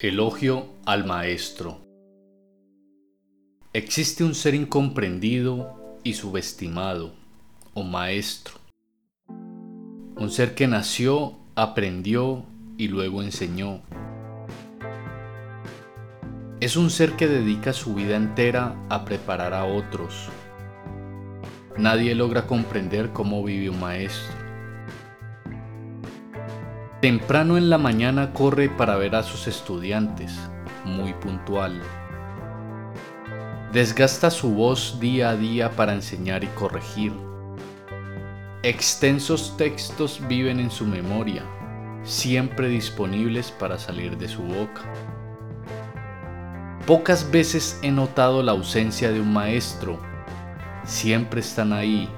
[0.00, 1.80] Elogio al Maestro.
[3.72, 7.14] Existe un ser incomprendido y subestimado,
[7.74, 8.54] o Maestro.
[9.26, 12.44] Un ser que nació, aprendió
[12.76, 13.80] y luego enseñó.
[16.60, 20.28] Es un ser que dedica su vida entera a preparar a otros.
[21.76, 24.37] Nadie logra comprender cómo vive un maestro.
[27.00, 30.36] Temprano en la mañana corre para ver a sus estudiantes,
[30.84, 31.80] muy puntual.
[33.72, 37.12] Desgasta su voz día a día para enseñar y corregir.
[38.64, 41.44] Extensos textos viven en su memoria,
[42.02, 44.82] siempre disponibles para salir de su boca.
[46.84, 50.00] Pocas veces he notado la ausencia de un maestro.
[50.82, 52.08] Siempre están ahí,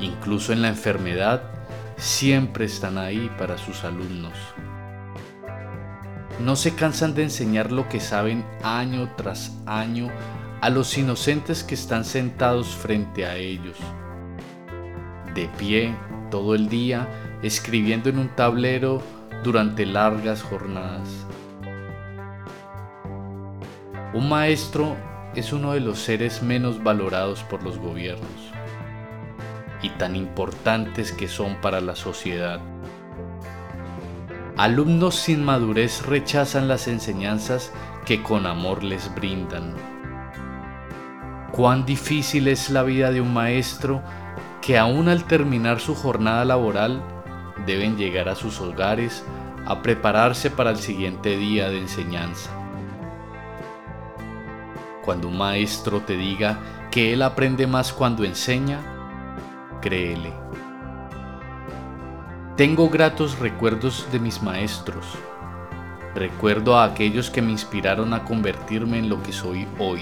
[0.00, 1.58] incluso en la enfermedad
[1.98, 4.34] siempre están ahí para sus alumnos.
[6.40, 10.08] No se cansan de enseñar lo que saben año tras año
[10.60, 13.76] a los inocentes que están sentados frente a ellos.
[15.34, 15.94] De pie
[16.30, 17.08] todo el día,
[17.42, 19.02] escribiendo en un tablero
[19.42, 21.26] durante largas jornadas.
[24.14, 24.96] Un maestro
[25.34, 28.58] es uno de los seres menos valorados por los gobiernos
[29.82, 32.60] y tan importantes que son para la sociedad.
[34.56, 37.72] Alumnos sin madurez rechazan las enseñanzas
[38.04, 39.74] que con amor les brindan.
[41.52, 44.02] Cuán difícil es la vida de un maestro
[44.60, 47.02] que aún al terminar su jornada laboral
[47.66, 49.24] deben llegar a sus hogares
[49.64, 52.50] a prepararse para el siguiente día de enseñanza.
[55.04, 56.58] Cuando un maestro te diga
[56.90, 58.80] que él aprende más cuando enseña,
[59.80, 60.32] créele.
[62.56, 65.06] Tengo gratos recuerdos de mis maestros.
[66.14, 70.00] Recuerdo a aquellos que me inspiraron a convertirme en lo que soy hoy.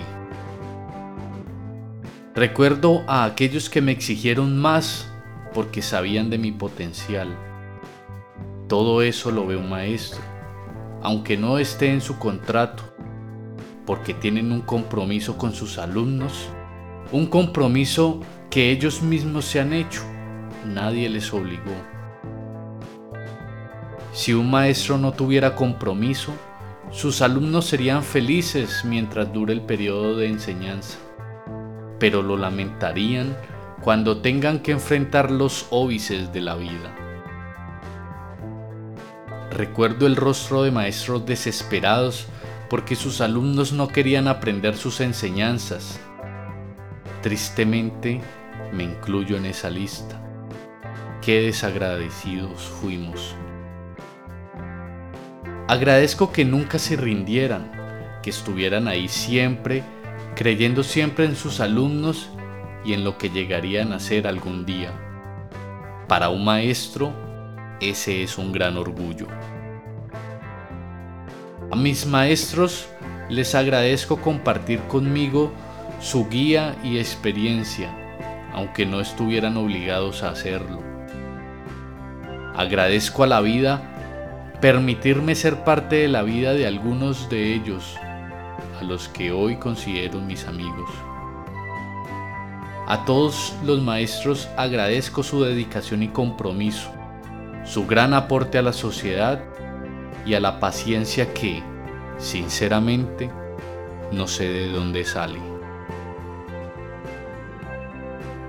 [2.35, 5.11] Recuerdo a aquellos que me exigieron más
[5.53, 7.29] porque sabían de mi potencial.
[8.69, 10.21] Todo eso lo ve un maestro,
[11.03, 12.83] aunque no esté en su contrato,
[13.87, 16.49] porque tienen un compromiso con sus alumnos,
[17.13, 18.21] un compromiso
[18.57, 20.01] que ellos mismos se han hecho.
[20.65, 21.77] Nadie les obligó.
[24.15, 26.33] Si un maestro no tuviera compromiso,
[26.91, 30.97] sus alumnos serían felices mientras dure el periodo de enseñanza,
[31.99, 33.37] pero lo lamentarían
[33.83, 36.97] cuando tengan que enfrentar los óbices de la vida.
[39.51, 42.27] Recuerdo el rostro de maestros desesperados
[42.71, 46.01] porque sus alumnos no querían aprender sus enseñanzas.
[47.21, 48.23] Tristemente,
[48.73, 50.21] me incluyo en esa lista.
[51.23, 53.35] Qué desagradecidos fuimos.
[55.69, 57.73] Agradezco que nunca se rindieran,
[58.23, 59.83] que estuvieran ahí siempre,
[60.37, 62.31] creyendo siempre en sus alumnos
[62.85, 64.93] y en lo que llegarían a ser algún día.
[66.07, 67.13] Para un maestro,
[67.81, 69.27] ese es un gran orgullo.
[71.73, 72.87] A mis maestros
[73.29, 75.53] les agradezco compartir conmigo
[76.01, 78.06] su guía y experiencia
[78.57, 80.81] aunque no estuvieran obligados a hacerlo.
[82.57, 83.93] Agradezco a la vida
[84.61, 87.97] permitirme ser parte de la vida de algunos de ellos,
[88.81, 90.89] a los que hoy considero mis amigos.
[92.89, 96.91] A todos los maestros agradezco su dedicación y compromiso,
[97.65, 99.45] su gran aporte a la sociedad
[100.25, 101.63] y a la paciencia que,
[102.17, 103.31] sinceramente,
[104.13, 105.56] no sé de dónde sale.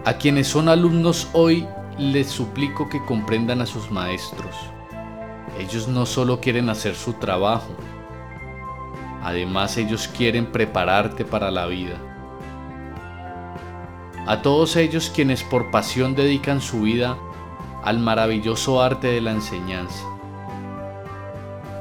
[0.08, 4.56] A quienes son alumnos hoy les suplico que comprendan a sus maestros.
[5.60, 7.76] Ellos no solo quieren hacer su trabajo,
[9.22, 11.98] además ellos quieren prepararte para la vida.
[14.26, 17.18] A todos ellos quienes por pasión dedican su vida
[17.84, 20.06] al maravilloso arte de la enseñanza,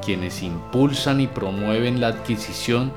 [0.03, 2.91] quienes impulsan y promueven la adquisición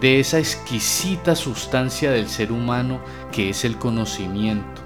[0.00, 4.81] de esa exquisita sustancia del ser humano que es el conocimiento.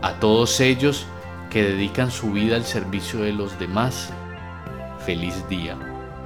[0.00, 1.06] A todos ellos
[1.50, 4.12] que dedican su vida al servicio de los demás,
[5.04, 5.76] feliz día,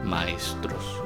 [0.04, 1.01] maestros.